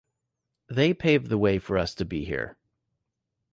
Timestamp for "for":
1.59-1.77